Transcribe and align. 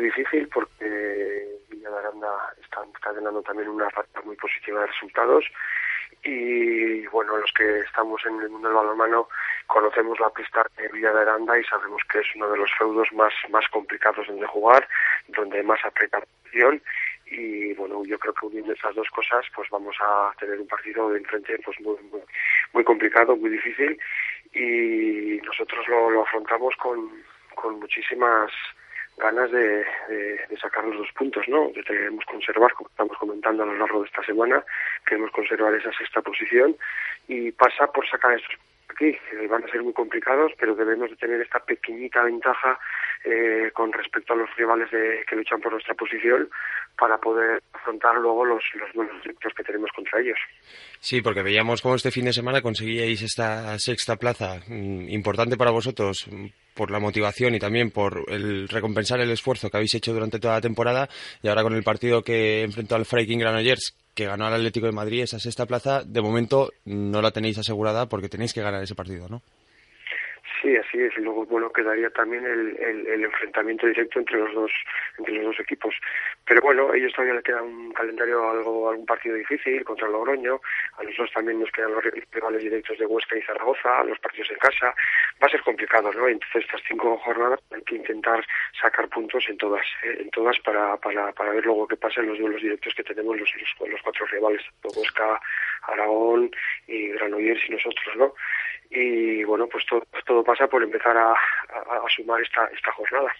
muy 0.00 0.08
difícil 0.08 0.48
porque 0.48 1.58
Villa 1.68 1.90
de 1.90 1.98
Aranda 1.98 2.30
está 2.62 2.82
encadenando 2.82 3.42
también 3.42 3.68
una 3.68 3.88
racha 3.90 4.20
muy 4.24 4.36
positiva 4.36 4.80
de 4.80 4.86
resultados. 4.86 5.44
Y 6.22 7.06
bueno, 7.08 7.36
los 7.36 7.52
que 7.52 7.80
estamos 7.80 8.20
en 8.26 8.40
el 8.40 8.50
mundo 8.50 8.68
del 8.68 8.76
balonmano 8.76 9.28
conocemos 9.66 10.18
la 10.20 10.30
pista 10.30 10.66
de 10.76 10.88
Villa 10.88 11.12
de 11.12 11.20
Aranda 11.20 11.58
y 11.58 11.64
sabemos 11.64 12.02
que 12.10 12.20
es 12.20 12.26
uno 12.34 12.50
de 12.50 12.58
los 12.58 12.70
feudos 12.78 13.08
más, 13.12 13.32
más 13.50 13.66
complicados 13.68 14.26
donde 14.26 14.46
jugar, 14.46 14.88
donde 15.28 15.62
más 15.62 15.84
aprieta 15.84 16.18
la 16.18 16.26
y 17.32 17.74
bueno, 17.74 18.02
yo 18.04 18.18
creo 18.18 18.34
que 18.34 18.46
uniendo 18.46 18.72
esas 18.72 18.92
dos 18.96 19.08
cosas 19.10 19.46
pues 19.54 19.70
vamos 19.70 19.94
a 20.00 20.32
tener 20.40 20.58
un 20.58 20.66
partido 20.66 21.10
de 21.10 21.18
enfrente 21.18 21.56
pues 21.64 21.80
muy, 21.80 21.96
muy, 22.72 22.84
complicado, 22.84 23.36
muy 23.36 23.50
difícil. 23.50 23.96
Y 24.52 25.40
nosotros 25.46 25.86
lo, 25.86 26.10
lo 26.10 26.22
afrontamos 26.22 26.74
con, 26.76 27.08
con 27.54 27.78
muchísimas 27.78 28.50
ganas 29.20 29.50
de, 29.50 29.84
de, 30.08 30.56
sacar 30.60 30.84
los 30.84 30.98
dos 30.98 31.12
puntos, 31.12 31.46
¿no? 31.48 31.72
Que 31.72 31.82
queremos 31.84 32.24
conservar, 32.24 32.72
como 32.72 32.88
estamos 32.88 33.16
comentando 33.18 33.62
a 33.62 33.66
lo 33.66 33.74
largo 33.74 34.00
de 34.00 34.06
esta 34.06 34.22
semana, 34.24 34.64
queremos 35.06 35.30
conservar 35.30 35.74
esa 35.74 35.92
sexta 35.92 36.20
posición 36.22 36.76
y 37.28 37.52
pasa 37.52 37.86
por 37.92 38.08
sacar 38.08 38.34
estos 38.34 38.56
aquí, 39.00 39.16
que 39.30 39.46
van 39.46 39.64
a 39.64 39.68
ser 39.68 39.82
muy 39.82 39.92
complicados, 39.92 40.52
pero 40.58 40.74
debemos 40.74 41.10
de 41.10 41.16
tener 41.16 41.40
esta 41.40 41.60
pequeñita 41.60 42.22
ventaja 42.22 42.78
eh, 43.24 43.70
con 43.72 43.92
respecto 43.92 44.34
a 44.34 44.36
los 44.36 44.54
rivales 44.56 44.90
de, 44.90 45.24
que 45.28 45.36
luchan 45.36 45.60
por 45.60 45.72
nuestra 45.72 45.94
posición 45.94 46.48
para 46.98 47.18
poder 47.18 47.62
afrontar 47.72 48.16
luego 48.16 48.44
los, 48.44 48.62
los 48.74 48.92
buenos 48.92 49.20
directos 49.22 49.52
que 49.56 49.64
tenemos 49.64 49.90
contra 49.94 50.20
ellos. 50.20 50.38
Sí, 51.00 51.22
porque 51.22 51.42
veíamos 51.42 51.80
cómo 51.82 51.94
este 51.94 52.10
fin 52.10 52.26
de 52.26 52.32
semana 52.32 52.60
conseguíais 52.60 53.22
esta 53.22 53.78
sexta 53.78 54.16
plaza 54.16 54.60
mm, 54.68 55.08
importante 55.08 55.56
para 55.56 55.70
vosotros 55.70 56.28
mm, 56.30 56.46
por 56.74 56.90
la 56.90 57.00
motivación 57.00 57.54
y 57.54 57.58
también 57.58 57.90
por 57.90 58.24
el 58.28 58.68
recompensar 58.68 59.20
el 59.20 59.30
esfuerzo 59.30 59.70
que 59.70 59.78
habéis 59.78 59.94
hecho 59.94 60.12
durante 60.12 60.38
toda 60.38 60.54
la 60.54 60.60
temporada 60.60 61.08
y 61.42 61.48
ahora 61.48 61.62
con 61.62 61.74
el 61.74 61.82
partido 61.82 62.22
que 62.22 62.62
enfrentó 62.62 62.96
al 62.96 63.06
Freiking 63.06 63.40
Granollers 63.40 63.96
que 64.20 64.26
ganó 64.26 64.44
al 64.44 64.52
Atlético 64.52 64.84
de 64.84 64.92
Madrid 64.92 65.22
esa 65.22 65.38
sexta 65.38 65.64
plaza, 65.64 66.04
de 66.04 66.20
momento 66.20 66.74
no 66.84 67.22
la 67.22 67.30
tenéis 67.30 67.56
asegurada 67.56 68.06
porque 68.06 68.28
tenéis 68.28 68.52
que 68.52 68.60
ganar 68.60 68.82
ese 68.82 68.94
partido, 68.94 69.30
¿no? 69.30 69.40
Sí, 70.60 70.76
así 70.76 71.00
es. 71.00 71.16
Y 71.16 71.20
luego, 71.20 71.46
bueno, 71.46 71.72
quedaría 71.72 72.10
también 72.10 72.44
el, 72.44 72.76
el, 73.06 73.24
enfrentamiento 73.24 73.86
directo 73.86 74.18
entre 74.18 74.38
los 74.38 74.52
dos 74.52 74.70
entre 75.18 75.34
los 75.36 75.44
dos 75.46 75.60
equipos. 75.60 75.94
Pero 76.44 76.60
bueno, 76.60 76.92
ellos 76.92 77.12
todavía 77.12 77.34
le 77.34 77.42
queda 77.42 77.62
un 77.62 77.92
calendario, 77.92 78.50
algo 78.50 78.90
algún 78.90 79.06
partido 79.06 79.36
difícil 79.36 79.82
contra 79.84 80.08
Logroño. 80.08 80.60
A 80.98 81.02
nosotros 81.02 81.32
también 81.32 81.60
nos 81.60 81.70
quedan 81.70 81.92
los 81.92 82.04
rivales 82.04 82.62
directos 82.62 82.98
de 82.98 83.06
Huesca 83.06 83.38
y 83.38 83.42
Zaragoza, 83.42 84.04
los 84.04 84.18
partidos 84.18 84.50
en 84.50 84.58
casa. 84.58 84.94
Va 85.42 85.46
a 85.46 85.50
ser 85.50 85.62
complicado, 85.62 86.12
¿no? 86.12 86.28
Entonces, 86.28 86.64
estas 86.64 86.82
cinco 86.86 87.16
jornadas 87.18 87.60
hay 87.70 87.82
que 87.82 87.96
intentar 87.96 88.44
sacar 88.80 89.08
puntos 89.08 89.44
en 89.48 89.56
todas, 89.56 89.86
¿eh? 90.04 90.18
en 90.20 90.30
todas 90.30 90.58
para, 90.60 90.96
para, 90.98 91.32
para 91.32 91.52
ver 91.52 91.64
luego 91.64 91.88
qué 91.88 91.96
pasa 91.96 92.20
en 92.20 92.28
los 92.28 92.38
duelos 92.38 92.60
directos 92.60 92.94
que 92.94 93.04
tenemos 93.04 93.38
los, 93.38 93.50
los, 93.80 94.02
cuatro 94.02 94.26
rivales, 94.26 94.62
Huesca, 94.84 95.40
Aragón 95.82 96.50
y 96.86 97.08
Granollers 97.08 97.62
y 97.68 97.72
nosotros, 97.72 98.16
¿no? 98.16 98.34
Y 98.90 99.44
bueno, 99.44 99.68
pues 99.68 99.84
todo, 99.86 100.02
todo 100.26 100.42
pasa 100.42 100.66
por 100.66 100.82
empezar 100.82 101.16
a, 101.16 101.32
a, 101.32 102.04
sumar 102.14 102.40
esta, 102.42 102.66
esta 102.66 102.92
jornada. 102.92 103.32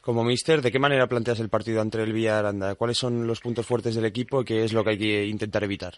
Como 0.00 0.22
mister, 0.22 0.62
¿de 0.62 0.70
qué 0.70 0.78
manera 0.78 1.08
planteas 1.08 1.40
el 1.40 1.48
partido 1.48 1.82
entre 1.82 2.04
el 2.04 2.12
Villa 2.12 2.38
Aranda? 2.38 2.76
¿Cuáles 2.76 2.96
son 2.96 3.26
los 3.26 3.40
puntos 3.40 3.66
fuertes 3.66 3.96
del 3.96 4.04
equipo 4.04 4.42
y 4.42 4.44
qué 4.44 4.62
es 4.62 4.72
lo 4.72 4.84
que 4.84 4.90
hay 4.90 4.98
que 4.98 5.24
intentar 5.24 5.64
evitar? 5.64 5.94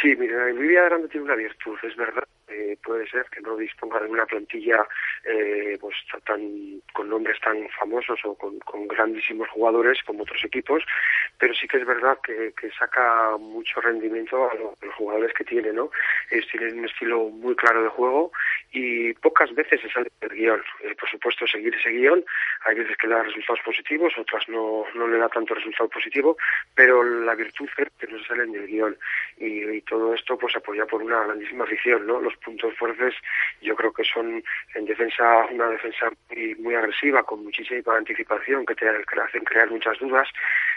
Sí, 0.00 0.14
mira, 0.16 0.48
el 0.48 0.58
Villa 0.58 0.86
Aranda 0.86 1.08
tiene 1.08 1.24
una 1.24 1.34
virtud, 1.34 1.76
es 1.82 1.96
verdad. 1.96 2.24
Eh, 2.48 2.78
puede 2.84 3.08
ser 3.08 3.26
que 3.30 3.40
no 3.40 3.56
disponga 3.56 4.00
de 4.00 4.08
una 4.08 4.24
plantilla 4.24 4.86
eh, 5.26 5.76
pues 5.80 5.94
tan 6.24 6.80
con 6.92 7.10
nombres 7.10 7.38
tan 7.40 7.68
famosos 7.78 8.18
o 8.24 8.34
con, 8.34 8.58
con, 8.60 8.86
grandísimos 8.88 9.48
jugadores 9.50 9.98
como 10.06 10.22
otros 10.22 10.42
equipos, 10.44 10.82
pero 11.38 11.54
sí 11.54 11.66
que 11.66 11.78
es 11.78 11.86
verdad 11.86 12.18
que, 12.22 12.54
que 12.58 12.70
saca 12.70 13.36
mucho 13.38 13.80
rendimiento 13.80 14.48
a, 14.48 14.54
los 14.54 14.94
jugadores 14.94 15.32
que 15.34 15.44
tiene, 15.44 15.72
¿no? 15.72 15.90
Ellos 16.30 16.46
tienen 16.50 16.78
un 16.78 16.84
estilo 16.86 17.28
muy 17.28 17.54
claro 17.56 17.82
de 17.82 17.88
juego 17.88 18.32
y 18.76 19.14
pocas 19.14 19.54
veces 19.54 19.80
se 19.80 19.88
sale 19.88 20.10
del 20.20 20.36
guion. 20.36 20.60
Eh, 20.82 20.94
por 21.00 21.08
supuesto, 21.08 21.46
seguir 21.46 21.74
ese 21.74 21.88
guion, 21.88 22.22
hay 22.66 22.74
veces 22.74 22.94
que 22.98 23.08
da 23.08 23.22
resultados 23.22 23.60
positivos, 23.64 24.12
otras 24.18 24.46
no, 24.50 24.84
no 24.94 25.08
le 25.08 25.16
da 25.16 25.30
tanto 25.30 25.54
resultado 25.54 25.88
positivo, 25.88 26.36
pero 26.74 27.02
la 27.02 27.34
virtud 27.34 27.66
es 27.78 27.88
que 27.98 28.06
no 28.06 28.18
se 28.18 28.26
salen 28.26 28.52
del 28.52 28.66
guion 28.66 28.94
y, 29.38 29.80
todo 29.86 30.14
esto 30.14 30.36
pues 30.36 30.54
apoya 30.56 30.84
por 30.84 31.02
una 31.02 31.24
grandísima 31.24 31.64
afición, 31.64 32.06
¿no? 32.06 32.20
Los 32.20 32.36
puntos 32.36 32.74
fuertes 32.76 33.14
yo 33.62 33.74
creo 33.76 33.92
que 33.92 34.04
son 34.04 34.42
en 34.74 34.84
defensa, 34.84 35.46
una 35.50 35.68
defensa 35.70 36.10
muy, 36.28 36.54
muy 36.56 36.74
agresiva, 36.74 37.22
con 37.22 37.44
muchísima 37.44 37.96
anticipación, 37.96 38.66
que 38.66 38.74
te 38.74 38.88
hacen 38.88 39.44
crear 39.44 39.70
muchas 39.70 39.98
dudas. 40.00 40.28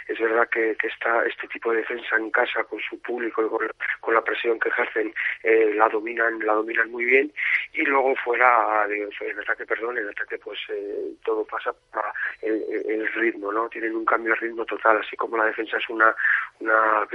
Es 0.10 0.20
verdad 0.20 0.50
que, 0.50 0.76
que 0.76 0.88
esta, 0.88 1.24
este 1.26 1.48
tipo 1.48 1.72
de 1.72 1.78
defensa 1.78 2.18
en 2.18 2.32
casa 2.32 2.64
con 2.64 2.80
su 2.80 3.00
público 3.00 3.46
y 3.46 3.48
con, 4.02 4.14
la 4.14 4.24
presión 4.24 4.60
que 4.60 4.70
ejercen 4.70 5.14
eh, 5.44 5.72
la 5.76 5.88
dominan 5.88 6.40
la 6.40 6.54
dominan 6.54 6.90
muy 6.90 7.06
bien. 7.06 7.32
Y 7.74 7.84
luego 7.84 8.16
fuera 8.16 8.88
de, 8.88 9.08
en 9.22 9.40
ataque 9.40 9.68
perdón 9.68 10.00
en 10.00 10.10
ataque 10.10 10.40
pues 10.40 10.60
eh, 10.70 11.14
todo 11.24 11.46
pasa 11.46 11.72
para 11.92 12.12
el, 12.42 13.08
ritmo 13.14 13.52
no 13.52 13.70
tienen 13.70 13.96
un 13.96 14.06
cambio 14.06 14.34
de 14.34 14.40
ritmo 14.40 14.66
total 14.66 14.98
así 14.98 15.16
como 15.16 15.38
la 15.38 15.46
defensa 15.46 15.78
es 15.78 15.90
una 15.90 16.16
una 16.60 17.08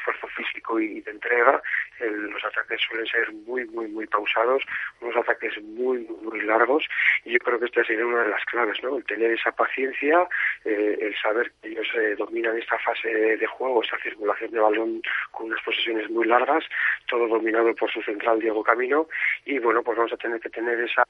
esfuerzo 0.00 0.26
físico 0.28 0.80
y 0.80 1.00
de 1.00 1.10
entrega. 1.10 1.62
los 2.00 2.44
ataques 2.44 2.80
suelen 2.80 3.06
ser 3.06 3.32
muy, 3.32 3.66
muy, 3.66 3.88
muy 3.88 4.06
pausados, 4.06 4.62
unos 5.00 5.16
ataques 5.16 5.62
muy, 5.62 6.06
muy 6.22 6.40
largos 6.42 6.84
y 7.24 7.32
yo 7.32 7.38
creo 7.38 7.58
que 7.58 7.66
esta 7.66 7.84
sería 7.84 8.06
una 8.06 8.24
de 8.24 8.30
las 8.30 8.44
claves, 8.46 8.82
¿no? 8.82 8.96
El 8.96 9.04
tener 9.04 9.30
esa 9.32 9.52
paciencia, 9.52 10.26
eh, 10.64 10.98
el 11.00 11.14
saber 11.16 11.52
que 11.60 11.68
ellos 11.68 11.86
eh, 11.94 12.14
dominan 12.16 12.56
esta 12.56 12.78
fase 12.78 13.08
de 13.08 13.46
juego, 13.46 13.82
esa 13.82 13.98
circulación 13.98 14.50
de 14.50 14.60
balón 14.60 15.02
con 15.30 15.46
unas 15.46 15.62
posesiones 15.62 16.08
muy 16.10 16.26
largas, 16.26 16.64
todo 17.06 17.28
dominado 17.28 17.74
por 17.74 17.90
su 17.90 18.02
central 18.02 18.40
Diego 18.40 18.62
Camino 18.62 19.08
y 19.44 19.58
bueno, 19.58 19.82
pues 19.82 19.96
vamos 19.96 20.12
a 20.12 20.16
tener 20.16 20.40
que 20.40 20.50
tener 20.50 20.80
esa 20.80 21.04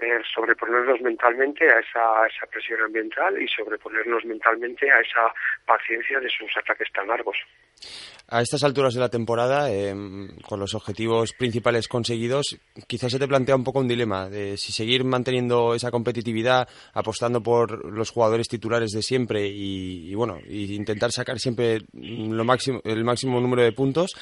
eh, 0.00 0.20
sobreponernos 0.34 1.00
mentalmente 1.00 1.70
a 1.70 1.80
esa, 1.80 2.26
esa 2.26 2.46
presión 2.46 2.82
ambiental 2.82 3.40
y 3.40 3.48
sobreponernos 3.48 4.24
mentalmente 4.24 4.90
a 4.90 5.00
esa 5.00 5.32
paciencia 5.64 6.20
de 6.20 6.28
sus 6.28 6.54
ataques 6.56 6.92
tan 6.92 7.08
largos. 7.08 7.36
A 8.28 8.42
estas 8.42 8.64
alturas 8.64 8.92
de 8.92 8.98
la 8.98 9.08
temporada, 9.08 9.70
em, 9.70 10.36
con 10.48 10.58
los 10.58 10.74
objetivos 10.74 11.32
principales 11.32 11.86
conseguidos, 11.86 12.56
quizás 12.88 13.12
se 13.12 13.20
te 13.20 13.28
plantea 13.28 13.54
un 13.54 13.62
poco 13.62 13.78
un 13.78 13.86
dilema 13.86 14.28
de 14.28 14.56
si 14.56 14.72
seguir 14.72 15.04
manteniendo 15.04 15.74
esa 15.74 15.92
competitividad, 15.92 16.68
apostando 16.92 17.40
por 17.40 17.84
los 17.92 18.10
jugadores 18.10 18.48
titulares 18.48 18.90
de 18.90 19.02
siempre 19.02 19.46
y, 19.46 20.12
bueno, 20.16 20.38
intentar 20.48 21.12
sacar 21.12 21.38
siempre 21.38 21.82
lo 21.92 22.44
máximo, 22.44 22.80
el 22.82 23.04
máximo 23.04 23.40
número 23.40 23.62
de 23.62 23.70
puntos, 23.70 24.16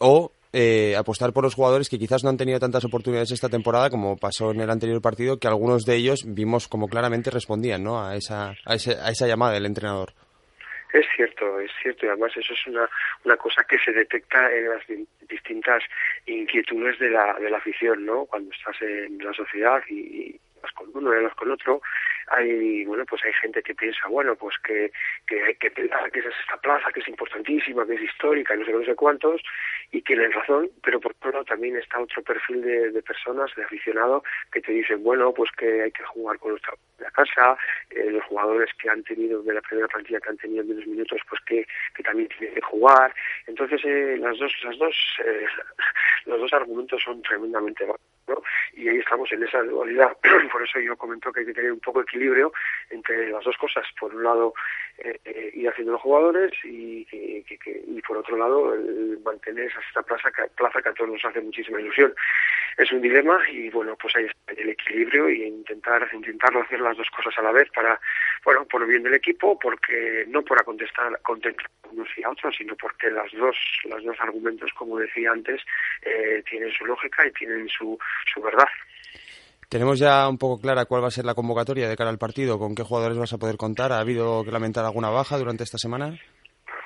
o 0.00 0.32
eh, 0.52 0.96
apostar 0.96 1.32
por 1.32 1.44
los 1.44 1.54
jugadores 1.54 1.88
que 1.88 1.98
quizás 1.98 2.24
no 2.24 2.30
han 2.30 2.36
tenido 2.36 2.58
tantas 2.58 2.84
oportunidades 2.84 3.30
esta 3.30 3.48
temporada 3.48 3.88
como 3.88 4.16
pasó 4.16 4.50
en 4.50 4.62
el 4.62 4.70
anterior 4.70 5.00
partido, 5.00 5.38
que 5.38 5.46
algunos 5.46 5.84
de 5.84 5.94
ellos 5.94 6.24
vimos 6.26 6.66
como 6.66 6.88
claramente 6.88 7.30
respondían 7.30 7.84
¿no? 7.84 8.04
a, 8.04 8.16
esa, 8.16 8.50
a, 8.64 8.72
a 8.72 8.74
esa 8.74 9.26
llamada 9.28 9.52
del 9.52 9.66
entrenador. 9.66 10.12
Es 10.94 11.06
cierto, 11.16 11.58
es 11.58 11.72
cierto, 11.82 12.06
y 12.06 12.08
además 12.08 12.30
eso 12.36 12.52
es 12.52 12.66
una, 12.68 12.88
una 13.24 13.36
cosa 13.36 13.64
que 13.64 13.76
se 13.80 13.90
detecta 13.90 14.48
en 14.54 14.68
las 14.68 14.80
distintas 15.28 15.82
inquietudes 16.24 17.00
de 17.00 17.10
la, 17.10 17.34
de 17.34 17.50
la 17.50 17.56
afición, 17.56 18.06
¿no? 18.06 18.26
Cuando 18.26 18.54
estás 18.54 18.80
en 18.80 19.18
la 19.18 19.32
sociedad 19.32 19.82
y, 19.88 20.38
vas 20.62 20.70
con 20.70 20.90
uno 20.94 21.12
y 21.12 21.24
vas 21.24 21.34
con 21.34 21.50
otro, 21.50 21.82
hay 22.28 22.84
bueno 22.84 23.04
pues 23.06 23.24
hay 23.24 23.32
gente 23.34 23.62
que 23.62 23.74
piensa 23.74 24.08
bueno 24.08 24.34
pues 24.36 24.56
que, 24.64 24.92
que 25.26 25.42
hay 25.42 25.54
que 25.54 25.70
pensar 25.70 26.10
que 26.10 26.20
es 26.20 26.26
esta 26.26 26.56
plaza 26.58 26.90
que 26.92 27.00
es 27.00 27.08
importantísima 27.08 27.86
que 27.86 27.94
es 27.94 28.02
histórica 28.02 28.54
no 28.56 28.64
sé 28.64 28.72
no 28.72 28.84
sé 28.84 28.94
cuántos 28.94 29.42
y 29.92 30.02
tienen 30.02 30.32
razón 30.32 30.70
pero 30.82 31.00
por 31.00 31.12
otro 31.12 31.32
lado 31.32 31.44
también 31.44 31.76
está 31.76 32.00
otro 32.00 32.22
perfil 32.22 32.62
de, 32.62 32.90
de 32.90 33.02
personas 33.02 33.50
de 33.56 33.64
aficionado 33.64 34.22
que 34.52 34.60
te 34.60 34.72
dicen 34.72 35.02
bueno 35.02 35.32
pues 35.32 35.50
que 35.52 35.82
hay 35.82 35.92
que 35.92 36.04
jugar 36.04 36.38
con 36.38 36.52
nuestra 36.52 36.74
casa 37.12 37.56
eh, 37.90 38.10
los 38.10 38.24
jugadores 38.24 38.70
que 38.80 38.90
han 38.90 39.02
tenido 39.04 39.42
de 39.42 39.54
la 39.54 39.60
primera 39.60 39.88
plantilla 39.88 40.20
que 40.20 40.30
han 40.30 40.36
tenido 40.36 40.64
menos 40.64 40.86
minutos 40.86 41.20
pues 41.28 41.40
que, 41.46 41.66
que 41.94 42.02
también 42.02 42.28
tienen 42.28 42.54
que 42.54 42.60
jugar. 42.60 43.14
Entonces 43.46 43.80
eh, 43.84 44.16
las 44.18 44.38
dos 44.38 44.52
las 44.64 44.78
dos 44.78 44.96
eh, 45.24 45.46
los 46.26 46.40
dos 46.40 46.52
argumentos 46.52 47.02
son 47.02 47.22
tremendamente 47.22 47.86
¿no? 47.86 48.42
y 48.74 48.88
ahí 48.88 48.98
estamos 48.98 49.30
en 49.32 49.42
esa 49.42 49.62
dualidad 49.62 50.16
por 50.52 50.62
eso 50.62 50.80
yo 50.80 50.96
comento 50.96 51.32
que 51.32 51.40
hay 51.40 51.46
que 51.46 51.54
tener 51.54 51.72
un 51.72 51.80
poco 51.80 52.00
de 52.00 52.04
equilibrio 52.04 52.52
entre 52.90 53.30
las 53.30 53.44
dos 53.44 53.56
cosas. 53.56 53.84
Por 53.98 54.14
un 54.14 54.22
lado, 54.22 54.54
eh, 54.98 55.18
eh, 55.24 55.50
ir 55.54 55.68
haciendo 55.68 55.92
los 55.92 56.00
jugadores 56.00 56.52
y, 56.64 57.06
y 57.10 58.02
por 58.02 58.18
otro 58.18 58.36
lado, 58.36 58.74
mantener 59.24 59.70
esa 59.90 60.02
plaza 60.02 60.30
que, 60.30 60.44
plaza 60.56 60.82
que 60.82 60.88
a 60.88 60.94
todos 60.94 61.10
nos 61.10 61.24
hace 61.24 61.40
muchísima 61.40 61.80
ilusión. 61.80 62.14
Es 62.76 62.90
un 62.92 63.00
dilema 63.00 63.38
y 63.50 63.70
bueno, 63.70 63.96
pues 64.00 64.14
ahí 64.16 64.24
está 64.24 64.60
el 64.60 64.70
equilibrio 64.70 65.28
y 65.28 65.44
intentar 65.44 66.08
intentarlo 66.12 66.62
hacer 66.62 66.80
las 66.80 66.96
dos 66.96 67.08
cosas 67.10 67.32
a 67.38 67.42
la 67.42 67.52
vez 67.52 67.68
para, 67.74 68.00
bueno, 68.44 68.64
por 68.64 68.86
bien 68.86 69.02
del 69.02 69.14
equipo, 69.14 69.58
porque 69.58 70.24
no 70.28 70.42
para 70.42 70.64
contestar, 70.64 71.20
contentar 71.22 71.66
unos 71.90 72.08
y 72.16 72.24
a 72.24 72.30
otros, 72.30 72.54
sino 72.56 72.74
porque 72.76 73.10
las 73.10 73.30
dos, 73.32 73.56
los 73.84 74.04
dos 74.04 74.16
argumentos, 74.20 74.72
como 74.74 74.98
decía 74.98 75.30
antes, 75.30 75.60
eh, 76.02 76.42
tienen 76.48 76.72
su 76.72 76.84
lógica 76.84 77.26
y 77.26 77.32
tienen 77.32 77.68
su, 77.68 77.98
su 78.32 78.42
verdad. 78.42 78.68
¿Tenemos 79.68 79.98
ya 79.98 80.28
un 80.28 80.38
poco 80.38 80.60
clara 80.60 80.84
cuál 80.84 81.02
va 81.02 81.08
a 81.08 81.10
ser 81.10 81.24
la 81.24 81.34
convocatoria 81.34 81.88
de 81.88 81.96
cara 81.96 82.10
al 82.10 82.18
partido? 82.18 82.58
¿Con 82.58 82.74
qué 82.74 82.82
jugadores 82.82 83.18
vas 83.18 83.32
a 83.32 83.38
poder 83.38 83.56
contar? 83.56 83.92
¿Ha 83.92 84.00
habido 84.00 84.44
que 84.44 84.52
lamentar 84.52 84.84
alguna 84.84 85.10
baja 85.10 85.38
durante 85.38 85.64
esta 85.64 85.78
semana? 85.78 86.18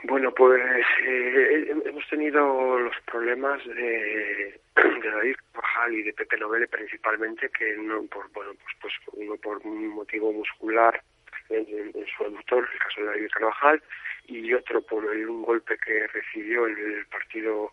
Bueno, 0.05 0.33
pues 0.33 0.61
eh, 1.03 1.75
hemos 1.85 2.09
tenido 2.09 2.79
los 2.79 2.95
problemas 3.05 3.65
de, 3.67 4.61
David 4.77 5.37
Bajal 5.53 5.93
y 5.95 6.03
de 6.05 6.13
Pepe 6.13 6.37
Novele 6.37 6.69
principalmente, 6.69 7.51
que 7.51 7.77
no 7.77 8.05
por 8.05 8.31
bueno 8.33 8.53
pues, 8.55 8.75
pues 8.81 8.95
uno 9.15 9.37
por 9.37 9.59
un 9.67 9.89
motivo 9.89 10.33
muscular 10.33 11.03
en, 11.51 11.93
su 12.17 12.25
aductor, 12.25 12.69
el 12.73 12.79
caso 12.79 13.01
de 13.01 13.07
David 13.09 13.31
Carvajal, 13.33 13.83
y 14.27 14.55
otro 14.55 14.83
por 14.83 15.05
un 15.05 15.43
golpe 15.43 15.77
que 15.79 16.07
recibió 16.09 16.67
en 16.69 16.79
el 16.79 17.07
partido 17.07 17.73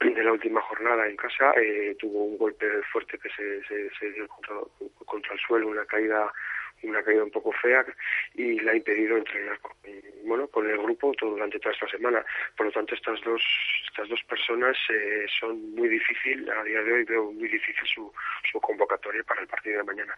de 0.00 0.22
la 0.22 0.32
última 0.32 0.60
jornada 0.60 1.08
en 1.08 1.16
casa. 1.16 1.52
Eh, 1.56 1.96
tuvo 1.98 2.24
un 2.24 2.36
golpe 2.36 2.66
fuerte 2.92 3.18
que 3.18 3.30
se, 3.30 3.62
se, 3.98 4.10
dio 4.12 4.28
contra, 5.06 5.32
el 5.32 5.40
suelo, 5.40 5.68
una 5.68 5.86
caída 5.86 6.30
una 6.88 7.02
caída 7.02 7.24
un 7.24 7.30
poco 7.30 7.52
fea 7.52 7.84
y 8.34 8.60
le 8.60 8.70
ha 8.70 8.76
impedido 8.76 9.16
entrenar 9.16 9.58
con, 9.60 9.72
bueno 10.24 10.48
con 10.48 10.68
el 10.68 10.78
grupo 10.78 11.12
todo, 11.18 11.30
durante 11.30 11.58
toda 11.58 11.74
esta 11.74 11.88
semana 11.88 12.24
por 12.56 12.66
lo 12.66 12.72
tanto 12.72 12.94
estas 12.94 13.20
dos 13.22 13.42
estas 13.88 14.08
dos 14.08 14.20
personas 14.28 14.76
eh, 14.90 15.26
son 15.40 15.74
muy 15.74 15.88
difícil 15.88 16.48
a 16.50 16.62
día 16.64 16.82
de 16.82 16.92
hoy 16.92 17.04
veo 17.04 17.32
muy 17.32 17.48
difícil 17.48 17.86
su, 17.94 18.12
su 18.50 18.60
convocatoria 18.60 19.22
para 19.24 19.42
el 19.42 19.46
partido 19.46 19.78
de 19.78 19.84
mañana 19.84 20.14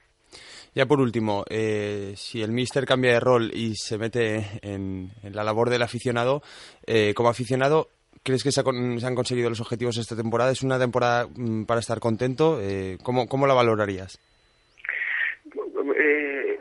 ya 0.74 0.86
por 0.86 1.00
último 1.00 1.44
eh, 1.48 2.14
si 2.16 2.42
el 2.42 2.52
míster 2.52 2.84
cambia 2.84 3.12
de 3.12 3.20
rol 3.20 3.50
y 3.52 3.74
se 3.76 3.98
mete 3.98 4.44
en, 4.62 5.10
la 5.32 5.44
labor 5.44 5.70
del 5.70 5.82
aficionado 5.82 6.42
eh, 6.86 7.14
como 7.14 7.28
aficionado 7.28 7.88
¿Crees 8.26 8.42
que 8.42 8.50
se, 8.50 8.60
han 8.60 9.14
conseguido 9.14 9.48
los 9.48 9.60
objetivos 9.60 9.98
esta 9.98 10.16
temporada? 10.16 10.50
¿Es 10.50 10.64
una 10.64 10.80
temporada 10.80 11.28
mm, 11.32 11.62
para 11.62 11.78
estar 11.78 12.00
contento? 12.00 12.60
Eh, 12.60 12.98
¿cómo, 13.00 13.28
¿Cómo 13.28 13.46
la 13.46 13.54
valorarías? 13.54 14.18
Eh, 15.96 16.58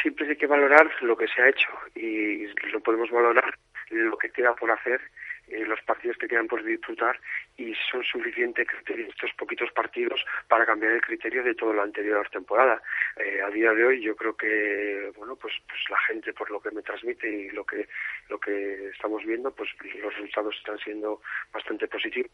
siempre 0.00 0.28
hay 0.28 0.36
que 0.36 0.46
valorar 0.46 0.90
lo 1.02 1.16
que 1.16 1.28
se 1.28 1.42
ha 1.42 1.48
hecho 1.48 1.68
y 1.94 2.46
lo 2.72 2.80
podemos 2.80 3.10
valorar 3.10 3.54
lo 3.90 4.16
que 4.16 4.30
queda 4.30 4.54
por 4.54 4.70
hacer 4.70 5.00
eh, 5.48 5.64
los 5.66 5.80
partidos 5.82 6.16
que 6.16 6.28
quedan 6.28 6.46
por 6.46 6.62
disfrutar 6.62 7.18
y 7.56 7.74
son 7.90 8.04
suficientes 8.04 8.68
estos 8.86 9.32
poquitos 9.36 9.70
partidos 9.72 10.24
para 10.46 10.64
cambiar 10.64 10.92
el 10.92 11.00
criterio 11.00 11.42
de 11.42 11.56
todo 11.56 11.72
lo 11.72 11.82
anterior 11.82 12.22
la 12.22 12.30
temporada. 12.30 12.80
Eh, 13.16 13.40
a 13.42 13.50
día 13.50 13.72
de 13.72 13.84
hoy 13.84 14.00
yo 14.00 14.14
creo 14.14 14.36
que 14.36 15.10
bueno 15.16 15.34
pues 15.34 15.54
pues 15.66 15.80
la 15.90 15.98
gente 16.02 16.32
por 16.32 16.50
lo 16.52 16.60
que 16.60 16.70
me 16.70 16.82
transmite 16.82 17.28
y 17.28 17.50
lo 17.50 17.64
que 17.64 17.88
lo 18.28 18.38
que 18.38 18.90
estamos 18.90 19.24
viendo 19.24 19.50
pues 19.50 19.68
los 20.00 20.14
resultados 20.14 20.54
están 20.56 20.78
siendo 20.78 21.20
bastante 21.52 21.88
positivos 21.88 22.30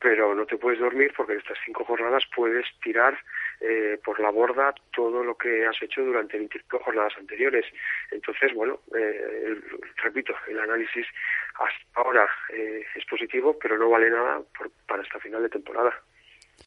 pero 0.00 0.34
no 0.34 0.46
te 0.46 0.56
puedes 0.56 0.80
dormir 0.80 1.12
porque 1.16 1.32
en 1.32 1.40
estas 1.40 1.58
cinco 1.64 1.84
jornadas 1.84 2.24
puedes 2.34 2.66
tirar 2.82 3.18
eh, 3.60 3.98
por 4.04 4.20
la 4.20 4.30
borda 4.30 4.74
todo 4.92 5.24
lo 5.24 5.36
que 5.36 5.66
has 5.66 5.80
hecho 5.82 6.04
durante 6.04 6.38
25 6.38 6.78
jornadas 6.78 7.14
anteriores. 7.18 7.66
Entonces, 8.10 8.54
bueno, 8.54 8.80
eh, 8.94 9.60
repito, 9.96 10.34
el 10.46 10.60
análisis 10.60 11.06
hasta 11.54 12.00
ahora 12.00 12.28
eh, 12.50 12.84
es 12.94 13.04
positivo, 13.06 13.58
pero 13.58 13.76
no 13.76 13.90
vale 13.90 14.10
nada 14.10 14.40
para 14.86 15.02
esta 15.02 15.18
final 15.18 15.42
de 15.42 15.48
temporada. 15.48 15.92